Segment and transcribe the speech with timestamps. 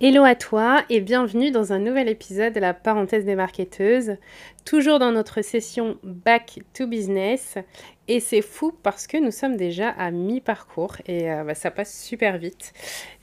[0.00, 4.16] Hello à toi et bienvenue dans un nouvel épisode de la parenthèse des marketeuses,
[4.64, 7.58] toujours dans notre session Back to Business.
[8.06, 12.00] Et c'est fou parce que nous sommes déjà à mi-parcours et euh, bah, ça passe
[12.00, 12.72] super vite.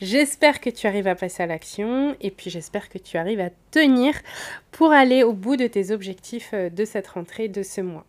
[0.02, 3.52] J'espère que tu arrives à passer à l'action et puis j'espère que tu arrives à
[3.72, 4.14] tenir
[4.74, 8.06] pour aller au bout de tes objectifs euh, de cette rentrée de ce mois.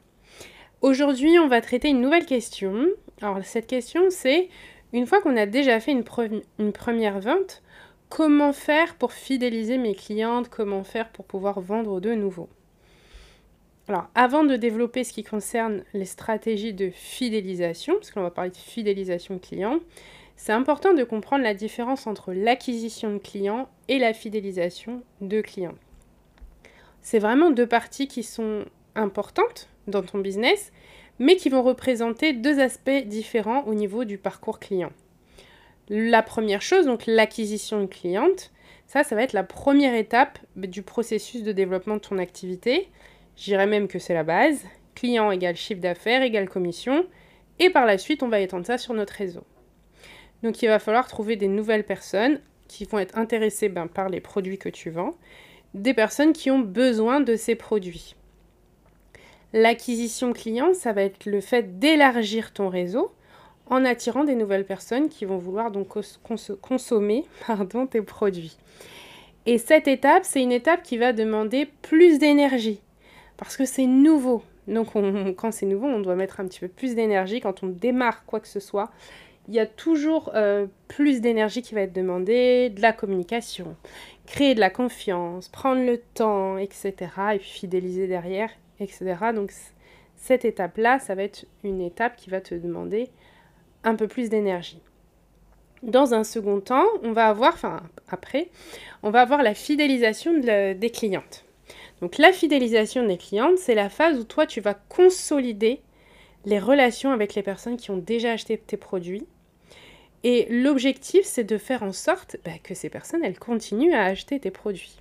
[0.80, 2.86] Aujourd'hui, on va traiter une nouvelle question.
[3.23, 4.48] Alors cette question, c'est
[4.92, 6.05] une fois qu'on a déjà fait une,
[6.58, 7.62] une première vente,
[8.08, 12.48] comment faire pour fidéliser mes clientes, comment faire pour pouvoir vendre de nouveau.
[13.88, 18.50] Alors, avant de développer ce qui concerne les stratégies de fidélisation, parce qu'on va parler
[18.50, 19.78] de fidélisation client,
[20.34, 25.77] c'est important de comprendre la différence entre l'acquisition de clients et la fidélisation de clients.
[27.00, 28.64] C'est vraiment deux parties qui sont
[28.96, 30.72] importantes dans ton business,
[31.18, 34.90] mais qui vont représenter deux aspects différents au niveau du parcours client.
[35.89, 38.51] La première chose, donc l'acquisition de cliente,
[38.87, 42.89] ça, ça va être la première étape du processus de développement de ton activité.
[43.37, 44.64] J'irais même que c'est la base.
[44.95, 47.07] Client égale chiffre d'affaires égale commission.
[47.59, 49.45] Et par la suite, on va étendre ça sur notre réseau.
[50.42, 54.20] Donc il va falloir trouver des nouvelles personnes qui vont être intéressées ben, par les
[54.20, 55.17] produits que tu vends,
[55.75, 58.17] des personnes qui ont besoin de ces produits.
[59.52, 63.13] L'acquisition client, ça va être le fait d'élargir ton réseau
[63.68, 65.88] en attirant des nouvelles personnes qui vont vouloir donc
[66.62, 68.56] consommer pardon, tes produits.
[69.46, 72.80] Et cette étape, c'est une étape qui va demander plus d'énergie
[73.36, 74.42] parce que c'est nouveau.
[74.66, 74.88] Donc
[75.36, 77.40] quand c'est nouveau, on doit mettre un petit peu plus d'énergie.
[77.40, 78.90] Quand on démarre quoi que ce soit,
[79.48, 83.77] il y a toujours euh, plus d'énergie qui va être demandée, de la communication,
[84.27, 86.94] créer de la confiance, prendre le temps, etc.
[87.34, 88.50] Et puis fidéliser derrière,
[88.80, 89.16] etc.
[89.34, 89.52] Donc
[90.16, 93.10] cette étape-là, ça va être une étape qui va te demander
[93.86, 94.83] un peu plus d'énergie.
[95.83, 98.51] Dans un second temps, on va avoir, enfin après,
[99.02, 101.45] on va avoir la fidélisation des clientes.
[102.01, 105.80] Donc la fidélisation des clientes, c'est la phase où toi, tu vas consolider
[106.45, 109.27] les relations avec les personnes qui ont déjà acheté tes produits.
[110.25, 114.41] Et l'objectif, c'est de faire en sorte bah, que ces personnes, elles continuent à acheter
[114.41, 114.96] tes produits.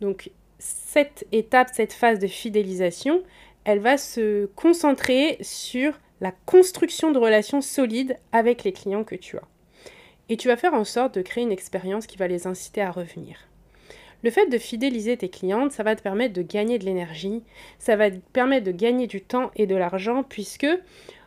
[0.00, 3.22] Donc cette étape, cette phase de fidélisation,
[3.64, 9.36] elle va se concentrer sur la construction de relations solides avec les clients que tu
[9.36, 9.46] as.
[10.30, 12.90] Et tu vas faire en sorte de créer une expérience qui va les inciter à
[12.90, 13.36] revenir.
[14.22, 17.42] Le fait de fidéliser tes clientes, ça va te permettre de gagner de l'énergie,
[17.78, 20.66] ça va te permettre de gagner du temps et de l'argent, puisque,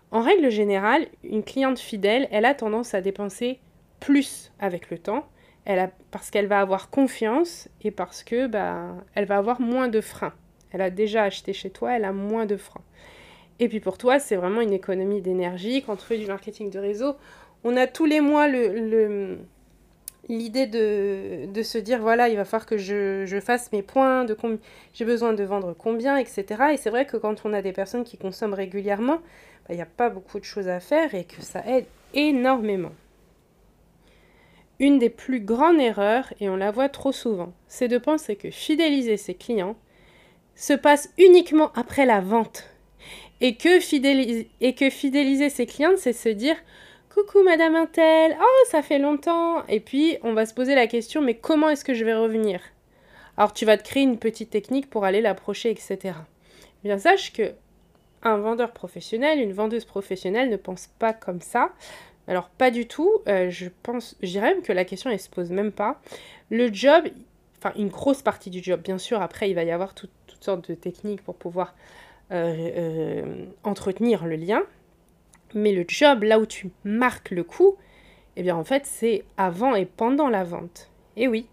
[0.09, 3.59] en règle générale, une cliente fidèle, elle a tendance à dépenser
[3.99, 5.27] plus avec le temps,
[5.65, 9.89] elle a, parce qu'elle va avoir confiance et parce que bah, elle va avoir moins
[9.89, 10.33] de freins.
[10.71, 12.83] Elle a déjà acheté chez toi, elle a moins de freins.
[13.59, 15.83] Et puis pour toi, c'est vraiment une économie d'énergie.
[15.83, 17.15] Quand on fait du marketing de réseau,
[17.63, 18.47] on a tous les mois
[20.29, 24.25] l'idée de, se dire voilà, il va falloir que je, fasse mes points,
[24.93, 26.45] j'ai besoin de vendre combien, etc.
[26.73, 29.81] Et c'est vrai que quand on a des personnes qui consomment régulièrement, bah, il n'y
[29.81, 32.91] a pas beaucoup de choses à faire et que ça aide énormément.
[34.79, 38.51] Une des plus grandes erreurs, et on la voit trop souvent, c'est de penser que
[38.51, 39.75] fidéliser ses clients
[40.53, 42.76] se passe uniquement après la vente
[43.39, 46.55] et que, fidéliser, ses clientes, c'est se dire
[47.13, 49.65] Coucou Madame Intel, oh ça fait longtemps.
[49.67, 52.61] Et puis on va se poser la question Mais comment est-ce que je vais revenir?
[53.37, 55.97] Alors tu vas te créer une petite technique pour aller l'approcher, etc.
[56.83, 57.53] Eh bien sache que
[58.23, 61.71] un vendeur professionnel, une vendeuse professionnelle ne pense pas comme ça.
[62.27, 63.11] Alors pas du tout.
[63.27, 66.01] Euh, je pense, même que la question elle se pose même pas.
[66.49, 67.05] Le job,
[67.59, 69.21] enfin une grosse partie du job, bien sûr.
[69.21, 71.75] Après il va y avoir toutes sortes de techniques pour pouvoir
[72.31, 74.63] euh, euh, entretenir le lien.
[75.53, 77.77] Mais le job, là où tu marques le coup,
[78.35, 80.91] eh bien en fait c'est avant et pendant la vente.
[81.15, 81.47] Et oui.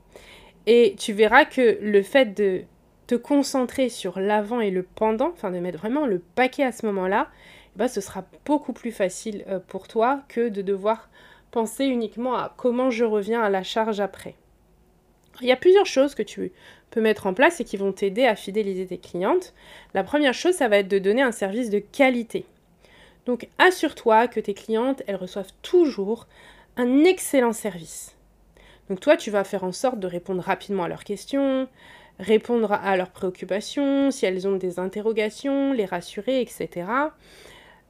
[0.67, 2.63] Et tu verras que le fait de
[3.07, 6.87] te concentrer sur l'avant et le pendant, enfin de mettre vraiment le paquet à ce
[6.87, 7.29] moment-là,
[7.77, 11.09] bah, ce sera beaucoup plus facile euh, pour toi que de devoir
[11.51, 14.35] penser uniquement à comment je reviens à la charge après.
[15.41, 16.53] Il y a plusieurs choses que tu
[16.91, 19.53] peux mettre en place et qui vont t'aider à fidéliser tes clientes.
[19.95, 22.47] La première chose, ça va être de donner un service de qualité.
[23.27, 26.27] Donc assure-toi que tes clientes, elles reçoivent toujours
[26.77, 28.15] un excellent service.
[28.89, 31.69] Donc toi, tu vas faire en sorte de répondre rapidement à leurs questions,
[32.19, 36.87] répondre à leurs préoccupations, si elles ont des interrogations, les rassurer, etc.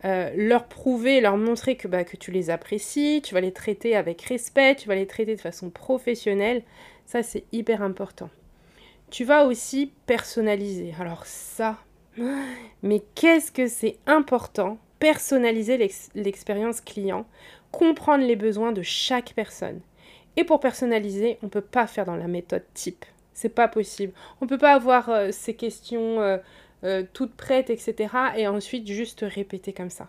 [0.05, 4.23] Euh, leur prouver, leur montrer bah, que tu les apprécies, tu vas les traiter avec
[4.23, 6.63] respect, tu vas les traiter de façon professionnelle.
[7.07, 8.31] Ça, c'est hyper important.
[9.11, 10.95] Tu vas aussi personnaliser.
[10.99, 11.79] Alors ça,
[12.83, 14.79] mais qu'est-ce que c'est important?
[14.99, 15.77] Personnaliser
[16.15, 17.27] l'expérience client,
[17.73, 19.81] comprendre les besoins de chaque personne.
[20.37, 23.05] Et pour personnaliser, on ne peut pas faire dans la méthode type.
[23.35, 24.13] C'est pas possible.
[24.41, 26.39] On ne peut pas avoir euh, ces questions euh,
[26.85, 28.15] euh, toutes prêtes, etc.
[28.37, 30.09] et ensuite juste répéter comme ça.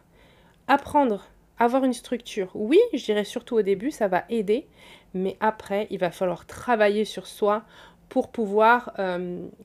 [0.68, 1.28] Apprendre,
[1.60, 2.50] avoir une structure.
[2.54, 4.68] Oui, je dirais surtout au début, ça va aider,
[5.14, 7.64] mais après, il va falloir travailler sur soi
[8.10, 8.94] pour pouvoir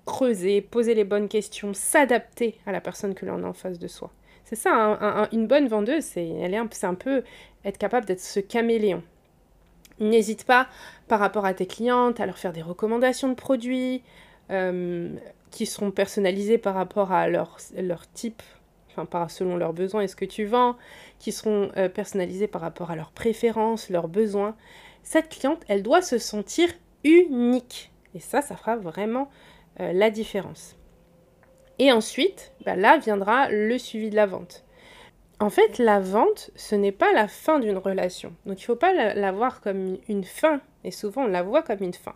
[0.06, 3.88] creuser, poser les bonnes questions, s'adapter à la personne que l'on a en face de
[3.88, 4.10] soi.
[4.44, 7.22] C'est ça, une bonne vendeuse, c'est est un, peu
[7.64, 9.02] être capable d'être ce caméléon.
[10.00, 10.66] N'hésite pas
[11.06, 14.02] par rapport à tes clientes à leur faire des recommandations de produits
[14.50, 15.10] euh,
[15.50, 17.58] qui seront personnalisés par rapport à leur
[18.14, 18.42] type,
[18.90, 20.76] enfin par, selon leurs besoins et ce que tu vends,
[21.18, 24.56] qui seront euh, personnalisés par rapport à leurs préférences, leurs besoins.
[25.02, 26.68] Cette cliente, elle doit se sentir
[27.04, 27.92] unique.
[28.14, 29.30] Et ça, ça fera vraiment
[29.80, 30.76] euh, la différence.
[31.78, 34.64] Et ensuite, bah là viendra le suivi de la vente.
[35.38, 38.34] En fait, la vente, ce n'est pas la fin d'une relation.
[38.44, 40.60] Donc il ne faut pas la, voir comme une fin.
[40.84, 42.14] Et souvent, on la voit comme une fin.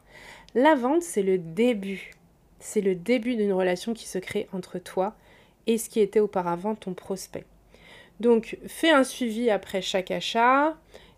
[0.54, 2.12] La vente, c'est le début.
[2.58, 5.14] C'est le début d'une relation qui se crée entre toi
[5.66, 7.44] et ce qui était auparavant ton prospect.
[8.20, 10.76] Donc fais un suivi après chaque achat.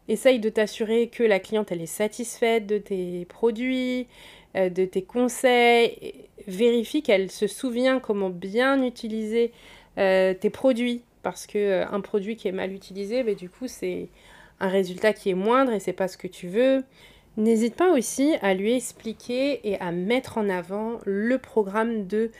[0.08, 4.06] Essaye de t'assurer que la cliente elle est satisfaite de tes produits,
[4.56, 6.28] euh, de tes conseils.
[6.46, 9.52] Vérifie qu'elle se souvient comment bien utiliser
[9.98, 13.66] euh, tes produits parce que euh, un produit qui est mal utilisé, mais du coup,
[13.66, 14.08] c'est
[14.60, 16.84] un résultat qui est moindre et c'est pas ce que tu veux.
[17.36, 22.30] N'hésite pas aussi à lui expliquer et à mettre en avant le programme de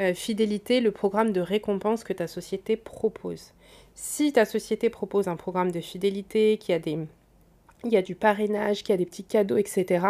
[0.00, 3.52] euh, fidélité, le programme de récompense que ta société propose.
[3.94, 6.98] Si ta société propose un programme de fidélité, qui a des
[7.84, 10.06] il y a du parrainage, qui a des petits cadeaux, etc.,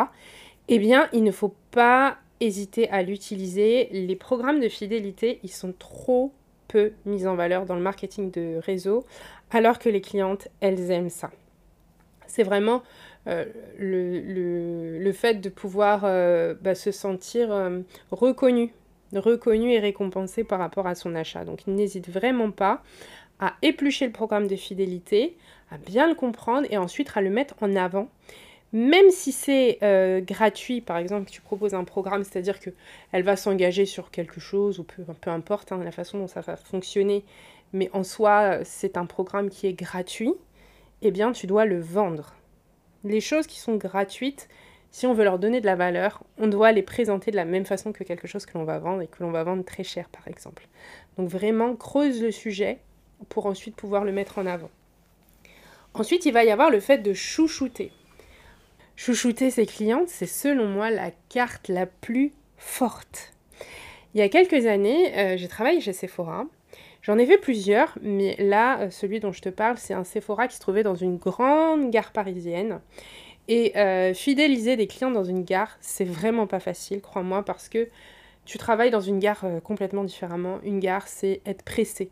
[0.69, 3.89] eh bien, il ne faut pas hésiter à l'utiliser.
[3.93, 6.33] Les programmes de fidélité, ils sont trop
[6.69, 9.05] peu mise en valeur dans le marketing de réseau,
[9.51, 11.31] alors que les clientes, elles aiment ça.
[12.27, 12.83] C'est vraiment
[13.27, 13.45] euh,
[13.79, 17.81] le, fait de pouvoir euh, bah, se sentir euh,
[18.13, 18.73] reconnu,
[19.15, 21.45] reconnu et récompensé par rapport à son achat.
[21.45, 22.83] Donc n'hésite vraiment pas
[23.39, 25.37] à éplucher le programme de fidélité,
[25.71, 28.09] à bien le comprendre et ensuite à le mettre en avant
[28.73, 33.85] même si c'est euh, gratuit, par exemple, tu proposes un programme, c'est-à-dire qu'elle va s'engager
[33.85, 37.25] sur quelque chose, ou peu, peu importe hein, la façon dont ça va fonctionner,
[37.73, 40.35] mais en soi, c'est un programme qui est gratuit,
[41.03, 42.35] eh bien, tu dois le vendre.
[43.03, 44.49] Les choses qui sont gratuites,
[44.91, 47.65] si on veut leur donner de la valeur, on doit les présenter de la même
[47.65, 50.09] façon que quelque chose que l'on va vendre et que l'on va vendre très cher,
[50.09, 50.67] par exemple.
[51.17, 52.79] Donc vraiment, creuse le sujet
[53.29, 54.71] pour ensuite pouvoir le mettre en avant.
[55.95, 57.93] Ensuite, il va y avoir le fait de chouchouter.
[58.97, 63.33] Chouchouter ses clientes, c'est selon moi la carte la plus forte.
[64.15, 66.45] Il y a quelques années, euh, j'ai travaillé chez Sephora.
[67.03, 70.49] J'en ai fait plusieurs, mais là, euh, celui dont je te parle, c'est un Sephora
[70.49, 72.81] qui se trouvait dans une grande gare parisienne.
[73.51, 77.89] Et euh, fidéliser des clients dans une gare, c'est vraiment pas facile, crois-moi, parce que
[78.47, 80.61] tu travailles dans une gare complètement différemment.
[80.65, 82.11] Une gare, c'est être pressé.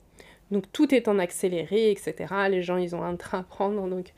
[0.51, 2.15] Donc tout est en accéléré, etc.
[2.51, 3.89] Les gens, ils ont un train à prendre.
[3.89, 4.13] Donc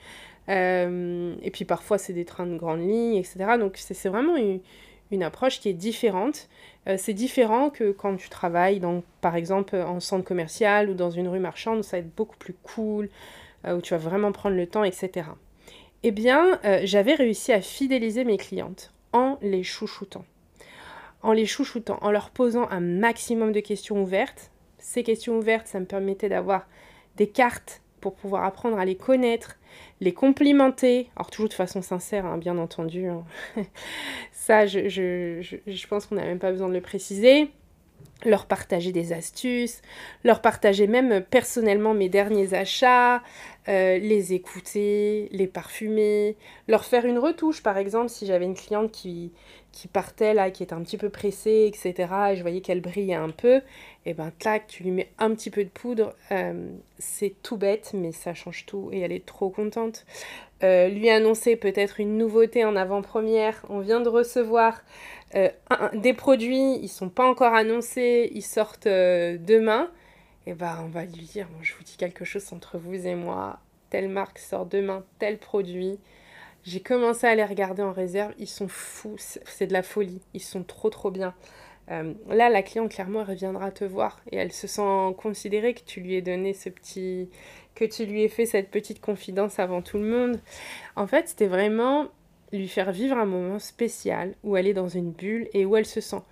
[0.51, 3.57] euh, et puis parfois, c'est des trains de grande ligne, etc.
[3.59, 6.49] Donc c'est vraiment une, approche qui est différente.
[6.89, 8.81] Euh, c'est différent que quand tu travailles,
[9.21, 12.37] par exemple, en centre commercial ou dans une rue marchande, où ça va être beaucoup
[12.37, 13.09] plus cool,
[13.67, 15.27] euh, où tu vas vraiment prendre le temps, etc.
[16.03, 20.25] Eh bien, j'avais réussi à fidéliser mes clientes en les chouchoutant.
[21.23, 24.51] En les chouchoutant, en leur posant un maximum de questions ouvertes.
[24.79, 26.67] Ces questions ouvertes, ça me permettait d'avoir
[27.17, 29.59] des cartes pour pouvoir apprendre à les connaître,
[30.01, 33.07] les complimenter, alors toujours de façon sincère, hein, bien entendu.
[33.07, 33.25] Hein.
[34.33, 37.51] Ça, je, pense qu'on n'a même pas besoin de le préciser.
[38.25, 39.81] Leur partager des astuces,
[40.25, 43.23] leur partager même personnellement mes derniers achats,
[43.69, 46.37] euh, les écouter, les parfumer,
[46.67, 49.33] leur faire une retouche par exemple si j'avais une cliente qui,
[49.71, 52.09] qui partait là, qui était un petit peu pressée, etc.
[52.33, 53.61] Et je voyais qu'elle brillait un peu.
[54.07, 56.15] Et ben, tac, tu lui mets un petit peu de poudre.
[56.33, 58.89] Euh, c'est tout bête, mais ça change tout.
[58.93, 60.07] Et elle est trop contente.
[60.63, 63.67] Euh, lui annoncer peut-être une nouveauté en avant-première.
[63.69, 64.83] On vient de recevoir
[65.95, 69.89] des produits, ils sont pas encore annoncés, ils sortent demain.
[70.47, 73.59] Et ben, on va lui dire, je vous dis quelque chose entre vous et moi.
[73.91, 75.99] Telle marque sort demain, tel produit.
[76.65, 80.43] J'ai commencé à les regarder en réserve, ils sont fous, c'est de la folie, ils
[80.43, 81.35] sont trop trop bien.
[81.91, 85.81] Euh, là, la cliente, clairement, elle reviendra te voir et elle se sent considérée que
[85.85, 87.31] tu lui aies donné ce petit.
[87.75, 90.41] que tu lui aies fait cette petite confidence avant tout le monde.
[90.97, 92.09] En fait, c'était vraiment
[92.53, 95.87] lui faire vivre un moment spécial où elle est dans une bulle et où elle
[95.87, 96.23] se sent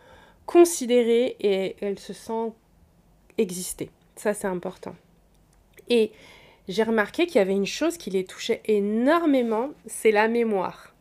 [0.46, 2.52] considérée et elle se sent
[3.38, 3.90] exister.
[4.18, 4.96] Ça, c'est important.
[5.88, 6.10] Et
[6.66, 10.92] j'ai remarqué qu'il y avait une chose qui les touchait énormément, c'est la mémoire.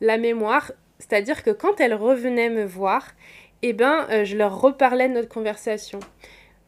[0.00, 3.12] La mémoire, c'est-à-dire que quand elles revenaient me voir,
[3.62, 6.00] eh ben, euh, je leur reparlais de notre conversation.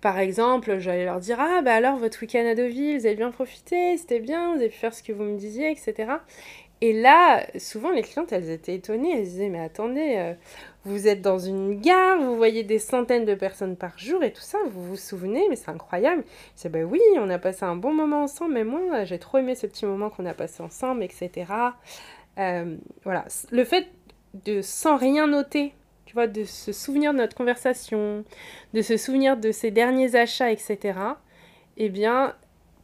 [0.00, 3.32] Par exemple, j'allais leur dire Ah, bah alors, votre week-end à Deauville, vous avez bien
[3.32, 6.12] profité, c'était bien, vous avez pu faire ce que vous me disiez, etc.
[6.80, 9.12] Et là, souvent, les clientes, elles étaient étonnées.
[9.18, 10.34] Elles disaient Mais attendez, euh,
[10.84, 14.42] vous êtes dans une gare, vous voyez des centaines de personnes par jour et tout
[14.42, 16.24] ça, vous vous souvenez Mais c'est incroyable.
[16.54, 19.54] C'est Ben oui, on a passé un bon moment ensemble, mais moi, j'ai trop aimé
[19.54, 21.52] ce petit moment qu'on a passé ensemble, etc.
[22.38, 23.24] Euh, voilà.
[23.50, 23.88] Le fait
[24.44, 25.74] de sans rien noter,
[26.06, 28.24] tu vois, de se souvenir de notre conversation,
[28.72, 30.98] de se souvenir de ses derniers achats, etc.
[31.76, 32.34] Eh bien,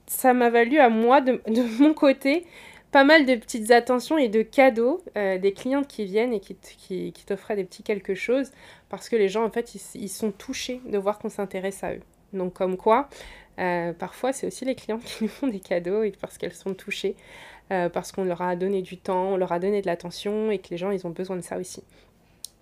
[0.07, 2.45] ça m'a valu à moi, de, de mon côté,
[2.95, 7.13] pas mal de petites attentions et de cadeaux euh, des clientes qui viennent et qui,
[7.27, 8.53] t'offraient des petits quelque chose
[8.89, 12.01] parce que les gens, en fait, ils, sont touchés de voir qu'on s'intéresse à eux.
[12.33, 13.09] Donc, comme quoi,
[13.59, 16.73] euh, parfois, c'est aussi les clientes qui nous font des cadeaux et parce qu'elles sont
[16.73, 17.17] touchées,
[17.73, 20.61] euh, parce qu'on leur a donné du temps, on leur a donné de l'attention et
[20.61, 21.83] que les gens, ils ont besoin de ça aussi.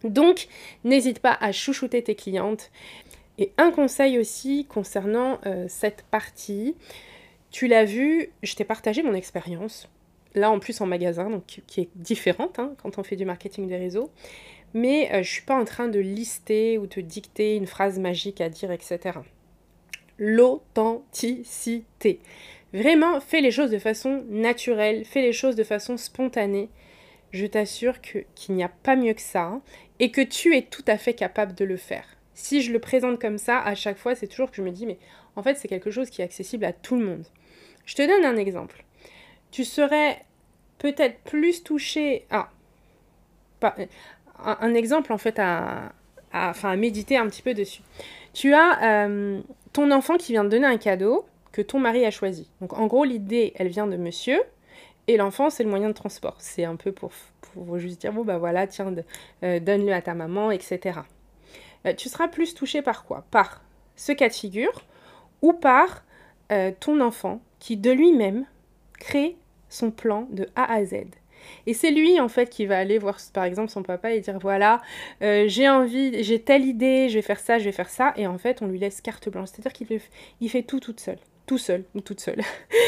[0.03, 0.49] Donc,
[0.83, 2.71] n'hésite pas à chouchouter tes clientes.
[3.37, 6.75] Et un conseil aussi concernant cette partie,
[7.51, 9.91] tu l'as vu, je t'ai partagé mon expérience
[10.35, 13.69] là en plus en magasin, donc qui est différente hein, quand on fait du marketing
[13.69, 14.11] des réseaux.
[14.75, 17.99] Mais euh, je ne suis pas en train de lister ou te dicter une phrase
[17.99, 19.19] magique à dire, etc.
[20.19, 22.21] L'authenticité.
[22.73, 26.71] Vraiment, fais les choses de façon naturelle, fais les choses de façon spontanée.
[27.33, 29.61] Je t'assure qu'il n'y a pas mieux que ça
[29.99, 32.17] et que tu es tout à fait capable de le faire.
[32.35, 34.87] Si je le présente comme ça, à chaque fois, c'est toujours que je me dis,
[34.87, 34.99] mais
[35.37, 37.27] en fait, c'est quelque chose qui est accessible à tout le monde.
[37.85, 38.85] Je te donne un exemple
[39.53, 40.25] tu serais
[40.79, 42.27] peut-être plus touché.
[42.31, 42.51] Ah,
[44.45, 45.93] un, exemple en fait à,
[46.33, 47.83] enfin, méditer un petit peu dessus.
[48.33, 49.41] Tu as euh,
[49.73, 52.49] ton enfant qui vient de donner un cadeau que ton mari a choisi.
[52.61, 54.41] Donc en gros, l'idée, elle vient de monsieur.
[55.07, 56.37] Et l'enfant, c'est le moyen de transport.
[56.39, 57.13] C'est un peu pour,
[57.53, 58.93] pour juste dire, bon, bah voilà, tiens,
[59.43, 61.01] euh, donne-le à ta maman, etc.
[61.87, 63.25] Euh, tu seras plus touché par quoi?
[63.31, 63.63] Par
[63.97, 64.83] ce cas de figure
[65.43, 66.05] ou par
[66.81, 68.45] ton enfant qui, de lui-même,
[68.99, 69.37] crée
[69.73, 71.05] son plan de A à Z.
[71.67, 74.39] Et c'est lui en fait qui va aller voir par exemple son papa et dire
[74.39, 74.81] voilà
[75.23, 78.27] euh, j'ai envie, j'ai telle idée, je vais faire ça, je vais faire ça et
[78.27, 79.49] en fait on lui laisse carte blanche.
[79.53, 80.01] C'est-à-dire qu'il
[80.41, 82.41] il fait tout toute seule, tout seul ou toute seule.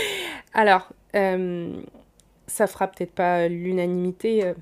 [0.54, 1.74] Alors euh,
[2.46, 4.54] ça fera peut-être pas l'unanimité euh,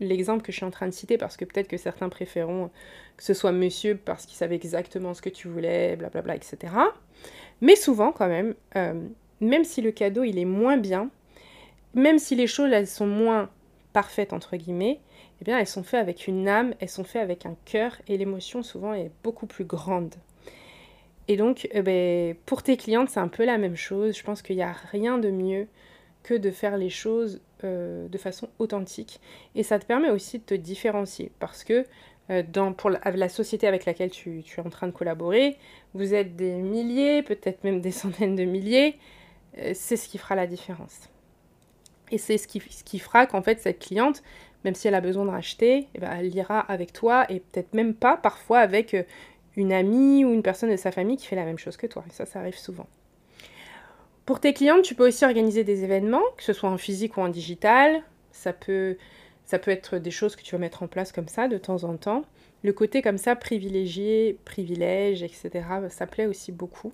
[0.00, 2.70] l'exemple que je suis en train de citer parce que peut-être que certains préféreront
[3.16, 6.56] que ce soit monsieur parce qu'il savait exactement ce que tu voulais, blablabla, etc.
[7.60, 8.54] Mais souvent quand même,
[9.40, 11.10] même si le cadeau il est moins bien,
[11.94, 13.50] même si les choses elles sont moins
[13.92, 15.00] parfaites entre guillemets,
[15.40, 18.16] eh bien elles sont faites avec une âme, elles sont faites avec un cœur et
[18.16, 20.14] l'émotion souvent est beaucoup plus grande.
[21.28, 24.16] Et donc eh ben, pour tes clientes c'est un peu la même chose.
[24.16, 25.68] Je pense qu'il n'y a rien de mieux
[26.22, 29.20] que de faire les choses euh, de façon authentique.
[29.54, 31.84] Et ça te permet aussi de te différencier parce que
[32.30, 35.56] euh, dans, pour la, société avec laquelle tu, es en train de collaborer,
[35.94, 38.98] vous êtes des milliers, peut-être même des centaines de milliers.
[39.58, 41.11] Euh, c'est ce qui fera la différence.
[42.12, 44.22] Et c'est ce qui, fera qu'en fait, cette cliente,
[44.64, 47.72] même si elle a besoin de racheter, eh ben, elle ira avec toi et peut-être
[47.74, 49.02] même pas parfois avec euh,
[49.56, 52.04] une amie ou une personne de sa famille qui fait la même chose que toi.
[52.10, 52.86] Ça, ça arrive souvent.
[54.26, 57.22] Pour tes clientes, tu peux aussi organiser des événements, que ce soit en physique ou
[57.22, 58.02] en digital.
[58.30, 58.98] Ça peut,
[59.46, 61.84] ça peut être des choses que tu vas mettre en place comme ça de temps
[61.84, 62.24] en temps.
[62.62, 65.50] Le côté comme ça, privilégié, privilège, etc.,
[65.88, 66.92] ça plaît aussi beaucoup.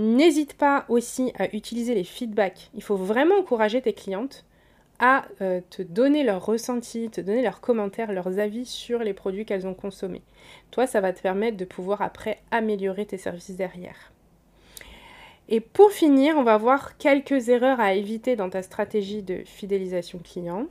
[0.00, 2.70] N'hésite pas aussi à utiliser les feedbacks.
[2.74, 4.46] Il faut vraiment encourager tes clientes
[4.98, 9.44] à euh, te donner leurs ressentis, te donner leurs commentaires, leurs avis sur les produits
[9.44, 10.22] qu'elles ont consommés.
[10.70, 14.10] Toi, ça va te permettre de pouvoir après améliorer tes services derrière.
[15.50, 20.18] Et pour finir, on va voir quelques erreurs à éviter dans ta stratégie de fidélisation
[20.18, 20.64] client.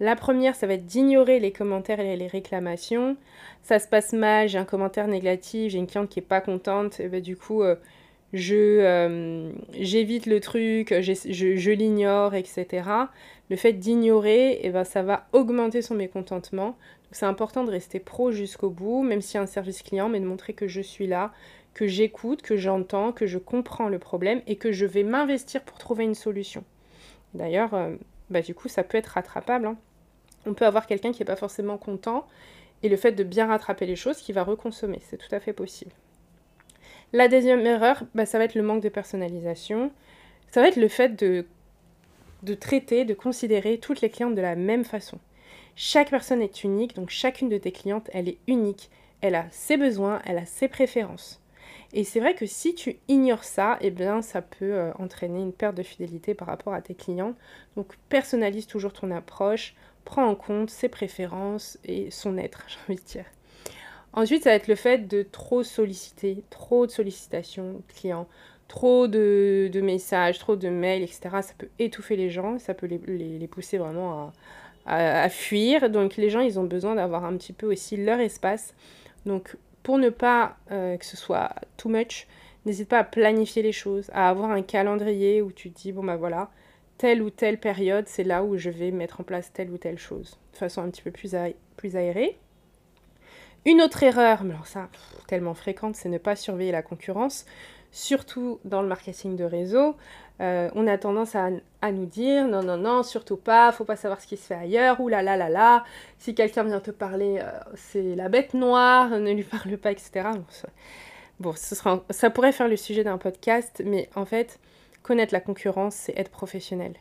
[0.00, 3.18] La première, ça va être d'ignorer les commentaires et les réclamations.
[3.64, 7.00] Ça se passe mal, j'ai un commentaire négatif, j'ai une cliente qui est pas contente,
[7.00, 7.76] et ben, du coup, euh,
[8.32, 12.88] je euh, j'évite le truc, je, l'ignore, etc.
[13.50, 16.76] Le fait d'ignorer, et ben, ça va augmenter son mécontentement.
[17.10, 20.20] C'est important de rester pro jusqu'au bout, même s'il y a un service client, mais
[20.20, 21.32] de montrer que je suis là,
[21.74, 25.78] que j'écoute, que j'entends, que je comprends le problème et que je vais m'investir pour
[25.78, 26.64] trouver une solution.
[27.34, 27.94] D'ailleurs, euh,
[28.30, 29.66] bah, du coup, ça peut être rattrapable.
[29.66, 29.76] Hein.
[30.46, 32.26] On peut avoir quelqu'un qui n'est pas forcément content
[32.82, 35.00] et le fait de bien rattraper les choses qui va reconsommer.
[35.02, 35.92] C'est tout à fait possible.
[37.12, 39.92] La deuxième erreur, bah, ça va être le manque de personnalisation.
[40.50, 41.46] Ça va être le fait de,
[42.42, 45.18] de traiter, de considérer toutes les clientes de la même façon.
[45.76, 48.90] Chaque personne est unique, donc chacune de tes clientes, elle est unique.
[49.20, 51.40] Elle a ses besoins, elle a ses préférences.
[51.92, 55.52] Et c'est vrai que si tu ignores ça, eh bien ça peut euh, entraîner une
[55.52, 57.34] perte de fidélité par rapport à tes clients.
[57.76, 63.02] Donc personnalise toujours ton approche, prends en compte ses préférences et son être, j'ai envie
[63.02, 63.26] de dire.
[64.14, 68.28] Ensuite, ça va être le fait de trop solliciter, trop de sollicitations clients,
[68.68, 71.20] trop de, messages, trop de mails, etc.
[71.42, 74.32] Ça peut étouffer les gens, ça peut les, pousser vraiment
[74.86, 75.88] à, fuir.
[75.90, 78.74] Donc les gens, ils ont besoin d'avoir un petit peu aussi leur espace.
[79.24, 82.26] Donc pour ne pas euh, que ce soit too much,
[82.66, 86.04] n'hésite pas à planifier les choses, à avoir un calendrier où tu te dis, bon
[86.04, 86.50] bah voilà,
[86.98, 89.98] telle ou telle période, c'est là où je vais mettre en place telle ou telle
[89.98, 91.34] chose, de façon un petit peu plus
[91.96, 92.38] aérée.
[93.64, 94.88] Une autre erreur, alors ça,
[95.28, 97.46] tellement fréquente, c'est ne pas surveiller la concurrence,
[97.92, 99.94] surtout dans le marketing de réseau.
[100.40, 101.50] Euh, on a tendance à,
[101.92, 105.00] nous dire non, non, non, surtout pas, faut pas savoir ce qui se fait ailleurs,
[105.00, 105.84] ou là là là là,
[106.18, 110.30] si quelqu'un vient te parler, euh, c'est la bête noire, ne lui parle pas, etc.
[111.38, 114.58] Bon, ça pourrait faire le sujet d'un podcast, mais en fait,
[115.02, 116.94] connaître la concurrence, c'est être professionnel.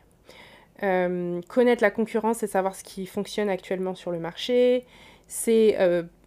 [0.84, 4.86] Euh, connaître la concurrence, c'est savoir ce qui fonctionne actuellement sur le marché,
[5.28, 5.78] c'est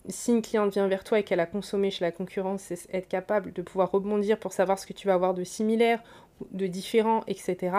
[0.09, 3.09] si une cliente vient vers toi et qu'elle a consommé chez la concurrence, c'est être
[3.09, 6.03] capable de pouvoir rebondir pour savoir ce que tu vas avoir de similaire,
[6.51, 7.73] de différent, etc.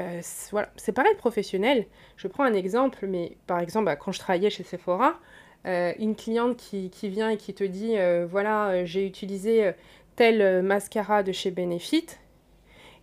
[0.00, 1.86] Euh, voilà, c'est pareil professionnel.
[2.16, 5.18] Je prends un exemple, mais par exemple, bah, quand je travaillais chez Sephora,
[5.66, 9.72] euh, une cliente qui, vient et qui te dit euh, voilà, j'ai utilisé
[10.16, 12.06] tel mascara de chez Benefit,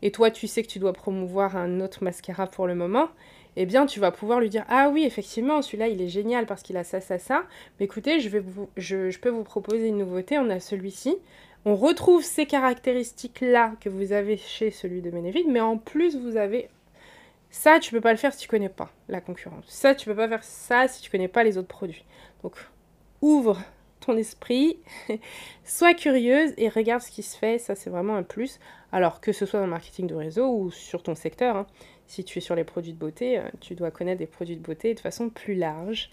[0.01, 3.09] et toi tu sais que tu dois promouvoir un autre mascara pour le moment,
[3.55, 6.63] eh bien tu vas pouvoir lui dire ah oui effectivement celui-là il est génial parce
[6.63, 7.43] qu'il a ça ça ça.
[7.79, 11.17] Mais écoutez je peux vous proposer une nouveauté on a celui-ci.
[11.65, 16.17] On retrouve ces caractéristiques là que vous avez chez celui de Benefit mais en plus
[16.17, 16.69] vous avez
[17.49, 19.65] ça tu peux pas le faire si tu connais pas la concurrence.
[19.67, 22.05] Ça tu peux pas faire ça si tu connais pas les autres produits.
[22.43, 22.55] Donc
[23.21, 23.61] ouvre
[23.99, 24.79] ton esprit,
[25.63, 28.59] sois curieuse et regarde ce qui se fait, ça c'est vraiment un plus.
[28.91, 31.67] Alors que ce soit dans le marketing de réseau ou sur ton secteur, hein
[32.07, 34.61] si tu es sur les produits de beauté, euh, tu dois connaître des produits de
[34.61, 36.09] beauté de façon plus large.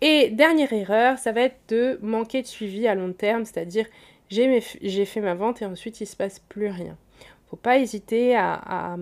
[0.00, 3.86] Et dernière erreur, ça va être de manquer de suivi à long terme, c'est-à-dire
[4.28, 6.96] j'ai, fait ma vente et ensuite il se passe plus rien.
[7.48, 8.96] Faut pas hésiter à,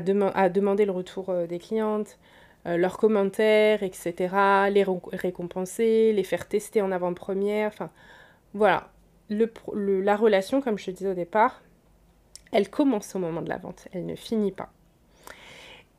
[0.00, 2.18] demander le retour euh, des clientes,
[2.66, 4.14] euh, leurs commentaires, etc.,
[4.70, 7.90] les récompenser, les faire tester en avant-première, enfin
[8.54, 8.90] voilà.
[9.30, 11.62] la relation, comme je te disais au départ,
[12.52, 14.70] elle commence au moment de la vente, elle ne finit pas.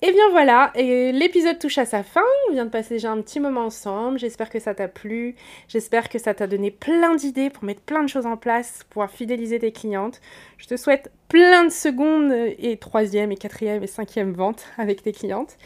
[0.02, 2.22] Et bien voilà, l'épisode touche à sa fin.
[2.48, 4.18] On vient de passer déjà un petit moment ensemble.
[4.18, 5.36] J'espère que ça t'a plu.
[5.68, 9.06] J'espère que ça t'a donné plein d'idées pour mettre plein de choses en place, pour
[9.10, 10.22] fidéliser tes clientes.
[10.58, 15.12] Je te souhaite plein de secondes et troisième et quatrième et cinquième ventes avec tes
[15.12, 15.58] clientes.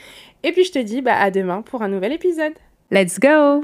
[0.41, 2.53] Et puis je te dis bah, à demain pour un nouvel épisode.
[2.89, 3.63] Let's go!